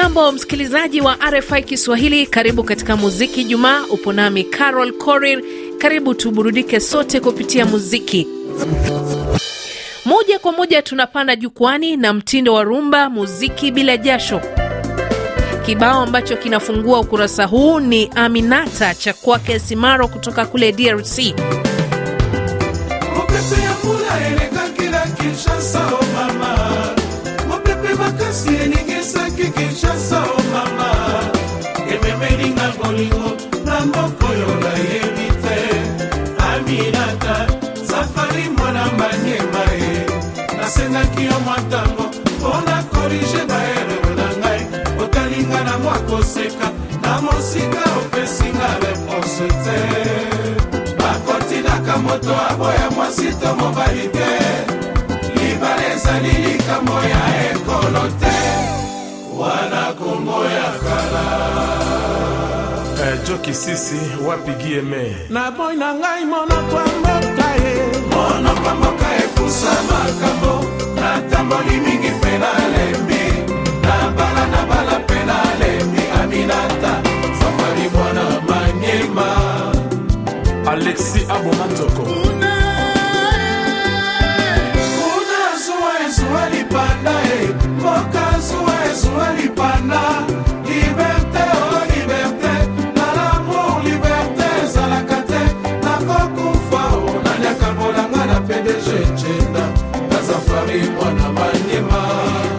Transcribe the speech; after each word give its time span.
Hujambo 0.00 0.32
msikilizaji 0.32 1.00
wa 1.00 1.16
RFI 1.30 1.62
Kiswahili, 1.62 2.26
karibu 2.26 2.64
katika 2.64 2.96
Muziki 2.96 3.44
Jumaa. 3.44 3.82
Upo 3.90 4.12
nami 4.12 4.44
Carol 4.44 4.92
corir 4.92 5.42
karibu 5.78 6.14
tuburudike 6.14 6.80
sote 6.80 7.20
kupitia 7.20 7.66
muziki. 7.66 8.28
Moja 10.04 10.38
kwa 10.38 10.52
moja 10.52 10.82
tunapanda 10.82 11.36
jukwani 11.36 11.96
na 11.96 12.12
mtindo 12.12 12.54
wa 12.54 12.62
rumba, 12.62 13.10
muziki 13.10 13.70
bila 13.70 13.96
jasho. 13.96 14.40
Kibao 15.66 16.02
ambacho 16.02 16.36
kinafungua 16.36 17.00
ukurasa 17.00 17.44
huu 17.44 17.80
ni 17.80 18.10
Aminata 18.14 18.94
cha 18.94 19.12
kwake 19.12 19.58
Simaro 19.58 20.08
kutoka 20.08 20.46
kule 20.46 20.72
DRC. 20.72 21.34
na 47.22 47.32
mosika 47.32 47.78
opesinga 48.02 48.68
reponse 48.80 49.46
te 49.48 50.86
bakotinaka 50.98 51.98
moto 51.98 52.34
aboya 52.50 52.90
mwasi 52.96 53.28
to 53.40 53.54
mobali 53.56 54.08
te 54.08 54.30
libala 55.34 55.92
ezali 55.94 56.52
likambo 56.52 56.92
ya 56.92 57.20
ekolo 57.52 58.02
te 58.20 58.36
wana 59.38 59.94
kongo 59.98 60.44
ya 60.44 60.70
kala 60.82 61.24
eh, 63.06 63.18
jokisisi 63.28 64.00
wapi 64.26 64.50
gieme 64.64 65.16
na 65.30 65.50
boy 65.50 65.76
na 65.76 65.94
ngai 65.94 66.24
monoko 66.24 66.76
ya 66.76 66.92
mboka 67.00 67.48
ye 67.64 67.74
monoko 68.16 68.68
ya 68.68 68.74
mboka 68.74 69.06
ekusa 69.24 69.72
makambo 69.90 70.54
natamboli 71.00 71.76
mingi 71.86 72.10
mpe 72.10 72.38
nalembi 72.38 73.09
alexi 80.90 81.20
aboma 81.28 81.64
nzoko 81.66 82.08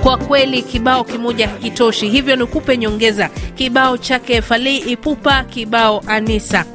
kwa 0.03 0.17
kweli 0.17 0.61
kibao 0.61 1.03
kimoja 1.03 1.47
hakitoshi, 1.49 2.09
hivyo 2.09 2.35
nikupe 2.35 2.77
nyongeza 2.77 3.29
kibao 3.55 3.97
chake 3.97 4.41
falei 4.41 4.77
Ipupa, 4.77 5.43
kibao 5.43 6.03
Anisa. 6.07 6.65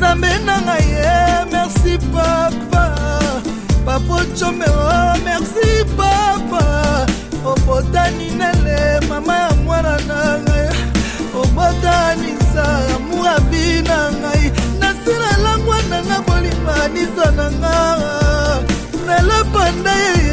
nzambe 0.00 0.28
na 0.46 0.54
ngai 0.64 0.86
ye 0.98 1.20
merci 1.52 1.92
papa 2.14 2.84
papo 3.84 4.16
comero 4.38 4.72
oh, 4.72 5.16
merci 5.26 5.66
papa 5.98 6.64
obotani 7.50 8.28
nele 8.38 8.78
mama 9.08 9.34
ya 9.44 9.50
mwana 9.64 9.92
na 10.08 10.20
ngai 10.44 10.70
obotanisa 11.40 12.64
amurabi 12.94 13.66
na 13.88 13.98
ngai 14.20 14.46
nasila 14.80 15.30
langwa 15.44 15.76
nanga 15.90 16.18
bolimbanisa 16.26 17.26
na 17.36 17.46
nga 17.58 17.76
nela 19.06 19.38
panda 19.52 19.92
ye 19.92 20.32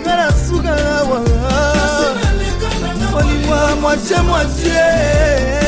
nga 0.00 0.12
na 0.20 0.26
suka 0.44 0.70
awa 0.96 1.18
molingwa 3.14 3.60
mwatie 3.80 4.20
mwatie 4.28 5.67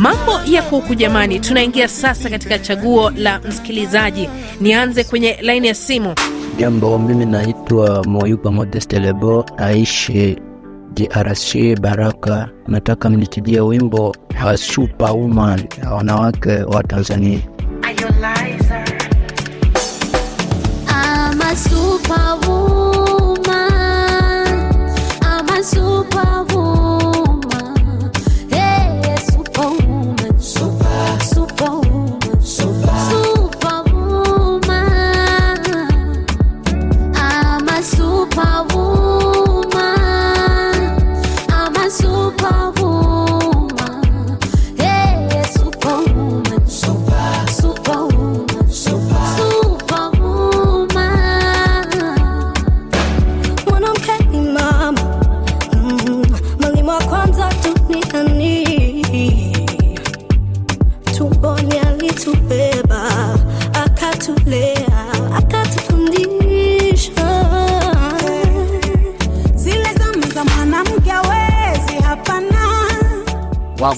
Mambo 0.05 0.33
yako 0.47 0.77
huku 0.77 0.95
jamani, 0.95 1.41
tunaingia 1.41 1.89
sasa 1.89 2.31
katika 2.31 2.59
chaguo 2.59 3.11
la 3.11 3.39
msikilizaji. 3.41 4.29
Nianze 4.61 5.05
kwenye 5.05 5.37
laini 5.43 5.69
ya 5.69 5.75
simu. 5.75 6.15
Jambo, 6.59 6.99
mimi 6.99 7.27
naitwa 7.27 8.05
Moyuba 8.05 8.51
Modeste 8.51 8.97
aishi 8.99 9.47
naishi 9.57 10.41
DRC 10.95 11.81
Baraka. 11.81 12.49
Nataka 12.67 13.11
mnichijie 13.11 13.61
wimbo 13.61 14.15
wa 14.47 14.57
Superwoman 14.57 15.63
ya 15.83 15.91
wanawake 15.91 16.49
wa 16.53 16.83
Tanzania. 16.83 17.39
I'm 20.91 21.41
a 21.43 21.57
superwoman. 21.57 23.14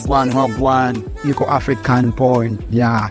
one 0.06 0.30
of 0.36 0.60
one 0.60 0.94
iko 1.26 1.42
African 1.48 2.12
Point 2.12 2.60
ya 2.70 3.08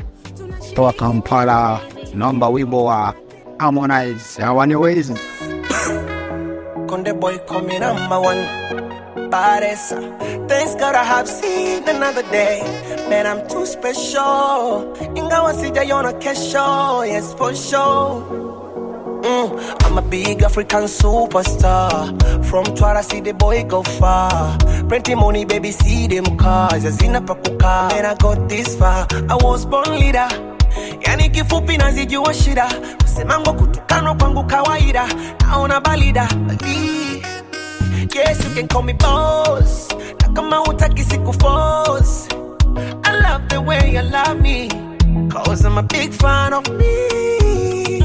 toa 0.76 0.94
Kampala, 0.94 1.82
naomba 2.16 2.48
wimbo 2.50 2.86
wa 2.86 3.14
Harmonize 3.60 4.38
ways. 4.78 5.10
Konde 6.88 7.20
boy 7.20 7.38
coming 7.40 7.80
number 7.80 8.20
one 8.20 9.30
Paresa 9.30 9.98
Thanks 10.48 10.76
God 10.76 10.96
I 10.96 11.04
have 11.04 11.28
seen 11.28 11.88
another 11.88 12.24
day 12.32 12.62
Man 13.10 13.26
I'm 13.28 13.48
too 13.50 13.66
special 13.66 14.94
Ingawa 15.16 15.54
sijaiona 15.54 16.14
kesho 16.20 17.08
Yes 17.08 17.34
for 17.34 17.54
sure 17.56 18.45
mm 19.26 19.84
I'm 19.84 19.98
a 19.98 20.02
big 20.02 20.42
African 20.44 20.84
superstar. 20.86 21.92
From 22.48 22.66
Twara, 22.78 23.04
see 23.04 23.22
the 23.22 23.34
boy 23.34 23.64
go 23.64 23.82
far. 24.00 24.30
Plenty 24.90 25.16
money, 25.16 25.46
baby, 25.46 25.72
see 25.72 26.08
them 26.08 26.38
cars. 26.38 26.82
I 26.86 27.06
in 27.06 27.16
a 27.16 27.22
proper 27.22 27.56
car, 27.58 27.92
and 27.94 28.06
I 28.06 28.16
got 28.16 28.50
this 28.50 28.76
far. 28.82 29.08
I 29.34 29.36
was 29.46 29.66
born 29.66 29.92
leader. 30.02 30.28
Yani 31.06 31.30
kifupi 31.32 31.78
nazijua 31.78 32.34
shida, 32.34 32.70
kusemango 33.02 33.54
kutukanwa 33.54 34.16
kwangu 34.16 34.44
kawaida, 34.44 35.08
naona 35.42 35.82
balida 35.82 36.30
Yes, 38.16 38.40
you 38.46 38.56
can 38.56 38.68
call 38.68 38.84
me 38.84 38.94
boss, 38.94 39.90
na 40.22 40.30
kama 40.34 40.58
hutaki 40.58 41.04
sikuforce. 41.04 42.28
I 43.06 43.12
love 43.22 43.48
the 43.50 43.62
way 43.62 43.94
you 43.94 44.02
love 44.02 44.40
me, 44.42 44.68
cause 45.30 45.66
I'm 45.66 45.78
a 45.78 45.84
big 45.84 46.12
fan 46.14 46.54
of 46.54 46.68
me. 46.78 48.05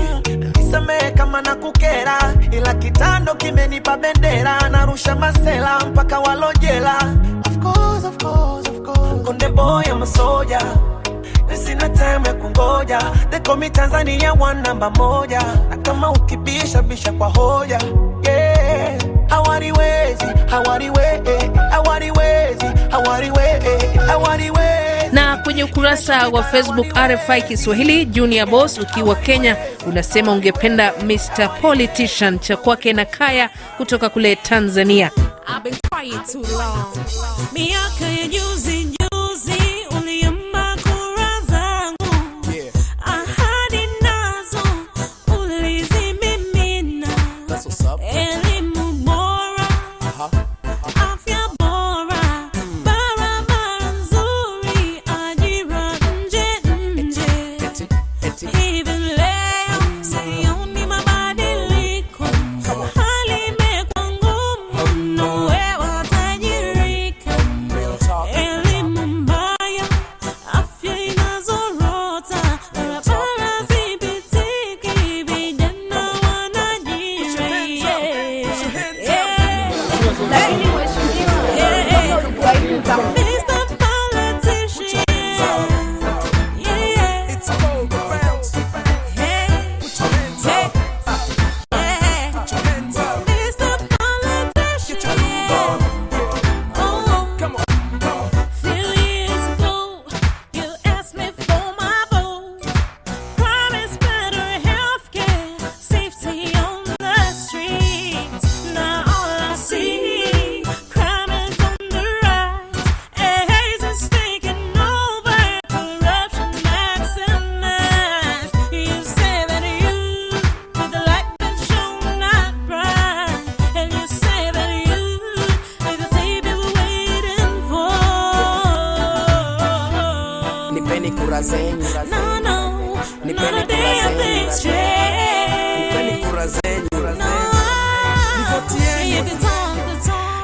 nisamehe 0.70 1.10
kama 1.10 1.42
na 1.42 1.54
kukera, 1.54 2.34
ila 2.52 2.74
kitando 2.74 3.34
kimenipa 3.34 3.96
bendera, 3.96 4.68
narusha 4.68 5.16
masela 5.16 5.80
mpaka 5.90 6.20
walojela. 6.20 6.94
Of 7.46 7.58
course, 7.60 8.04
of 8.04 8.16
course, 8.18 8.68
of 8.68 8.82
course. 8.86 9.22
Konde 9.26 9.48
boy 9.48 9.82
I'm 9.86 10.02
a 11.52 11.56
sina 11.56 11.88
time 11.94 12.24
ya 12.24 12.34
kungoja, 12.34 13.30
they 13.32 13.40
call 13.40 13.56
me 13.56 13.68
Tanzania 13.68 14.38
one 14.38 14.62
namba 14.62 14.90
moja, 14.94 15.40
na 15.68 15.76
kama 15.78 16.12
ukibisha 16.12 16.82
bisha 16.82 17.12
kwa 17.18 17.28
hoja 17.28 17.78
yeah. 18.22 18.98
Hawaniwezi, 19.28 20.24
hawaniwezi, 20.48 21.30
eh. 21.30 21.50
hawaniwezi, 21.72 22.64
eh. 22.66 22.90
hawaniwezi, 22.90 23.98
hawaniwezi 24.08 24.89
na 25.12 25.36
kwenye 25.36 25.64
ukurasa 25.64 26.28
wa 26.28 26.42
Facebook 26.44 26.86
RFI 26.96 27.42
Kiswahili, 27.42 28.06
Junior 28.06 28.48
Boss 28.48 28.78
ukiwa 28.78 29.14
Kenya 29.16 29.56
unasema 29.86 30.32
ungependa 30.32 30.92
Mr 31.06 31.60
Politician 31.60 32.38
cha 32.38 32.56
kwake 32.56 32.92
na 32.92 33.04
Kaya 33.04 33.48
kutoka 33.76 34.08
kule 34.08 34.36
Tanzania. 34.36 35.10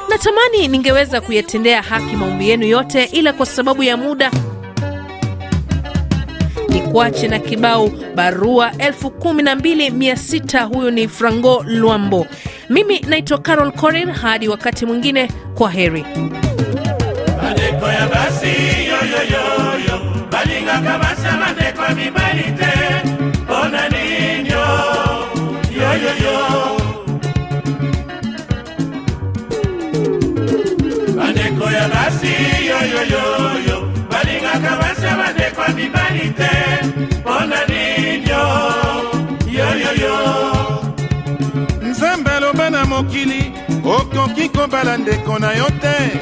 Natamani 0.09 0.67
ningeweza 0.67 1.21
kuyatendea 1.21 1.81
haki 1.81 2.15
maombi 2.15 2.49
yenu 2.49 2.65
yote, 2.65 3.03
ila 3.03 3.33
kwa 3.33 3.45
sababu 3.45 3.83
ya 3.83 3.97
muda 3.97 4.31
nikuache 6.69 7.27
na 7.27 7.39
kibao 7.39 7.89
barua 8.15 8.69
12600. 8.71 10.65
Huyu 10.75 10.91
ni 10.91 11.07
Frango 11.07 11.65
lwambo 11.67 12.27
Mimi 12.69 12.99
naitwa 12.99 13.37
Carol 13.37 13.71
Corin. 13.71 14.11
Hadi 14.11 14.47
wakati 14.47 14.85
mwingine, 14.85 15.27
kwa 15.55 15.71
heri. 15.71 16.05
mama 21.87 21.95
mibali 22.01 22.43
te 22.59 22.71
mpona 23.41 23.89
nini 23.93 24.49
yo 24.49 24.65
yoyoyo 25.79 26.39
bandeko 31.17 31.67
ya 31.77 31.87
basi 31.93 32.33
yoyoyoyo 32.69 33.77
balingaka 34.11 34.71
basi 34.81 35.05
ya 35.05 35.17
bandeko 35.17 35.61
ya 35.61 35.67
mibali 35.75 36.31
te 36.39 36.49
mpona 37.19 37.59
nini 37.69 38.29
yo 38.29 38.43
yoyoyo 39.57 40.17
nzambe 41.81 42.31
aloba 42.31 42.69
na 42.69 42.85
mokili 42.85 43.51
okoki 43.97 44.49
kobala 44.49 44.97
ndeko 44.97 45.39
na 45.39 45.51
yo 45.53 45.65
te 45.81 46.17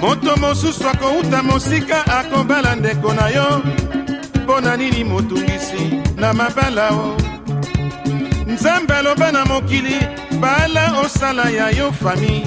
moto 0.00 0.36
mosusu 0.36 0.88
akowuta 0.88 1.42
mosika 1.42 2.06
akobala 2.18 2.76
ndeko 2.76 3.12
na 3.12 3.28
yo 3.28 3.62
mpo 4.54 4.60
na 4.60 4.76
nini 4.76 5.04
motungisi 5.04 5.98
na 6.16 6.32
mabala 6.32 6.88
o 6.90 7.16
nzambe 8.46 8.94
aloba 8.94 9.32
na 9.32 9.44
mokili 9.44 9.96
bala 10.40 10.98
osala 11.00 11.42
ya 11.50 11.70
yo 11.70 11.92
fami 11.92 12.46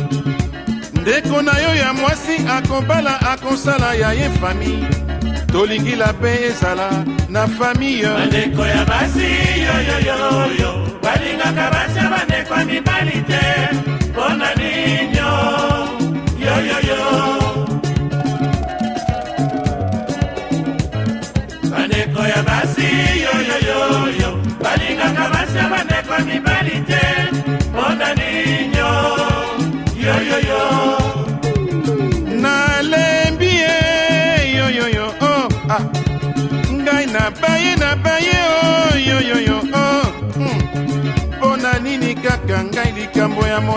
ndeko 1.01 1.41
na 1.41 1.51
yo 1.59 1.75
ya 1.75 1.93
mwasi 1.93 2.35
akobala 2.57 3.21
akosala 3.31 3.93
ya 3.93 4.13
ye 4.13 4.29
fami 4.39 4.87
tolingila 5.51 6.13
mpe 6.13 6.43
ezala 6.43 6.89
na 7.29 7.47
famiye 7.47 8.05
bandeko 8.09 8.65
ya 8.67 8.85
basi 8.85 9.29
yoyoyoyo 9.67 10.71
balingaka 11.03 11.65
basi 11.73 11.97
ya 11.97 12.07
bandeko 12.13 12.53
ya 12.59 12.65
mibali 12.65 13.21
te 13.21 13.75
mpo 14.11 14.29
na 14.33 14.55
nini 14.55 15.16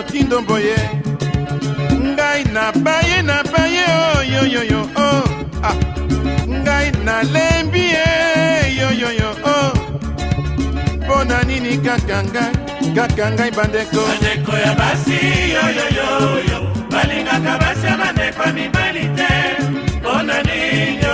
motindo 0.01 0.39
boye 0.49 0.77
ngai 2.17 2.43
nabaye 2.55 3.17
nabaye 3.31 3.83
oyoyoyo 4.19 4.81
oh, 4.97 5.03
oh, 5.03 5.03
oh, 5.03 5.67
ah. 5.71 5.77
ngai 6.65 6.87
nalembi 7.07 7.83
ye 7.95 8.09
yoyoyo 8.81 9.31
oh. 9.55 9.71
mpo 11.03 11.17
na 11.29 11.39
nini 11.49 11.75
kaka 11.87 12.19
ngai 12.31 12.55
kaka 12.97 13.27
ngai 13.35 13.51
bandeko 13.59 14.01
bandeko 14.11 14.53
ya 14.65 14.73
basi 14.81 15.19
yoyoyoyo 15.57 16.59
balingaka 16.93 17.53
basi 17.63 17.87
ya 17.91 17.95
bandeko 18.03 18.45
mibali 18.57 19.05
te 19.19 19.33
mpo 20.01 20.15
na 20.27 20.37
nini 20.49 21.10